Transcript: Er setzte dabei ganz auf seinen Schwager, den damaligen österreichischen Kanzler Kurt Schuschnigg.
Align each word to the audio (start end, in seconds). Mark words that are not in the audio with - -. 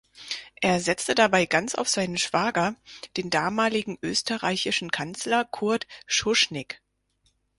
Er 0.61 0.79
setzte 0.79 1.13
dabei 1.13 1.45
ganz 1.45 1.75
auf 1.75 1.87
seinen 1.87 2.17
Schwager, 2.17 2.73
den 3.17 3.29
damaligen 3.29 3.99
österreichischen 4.01 4.89
Kanzler 4.89 5.45
Kurt 5.45 5.85
Schuschnigg. 6.07 6.81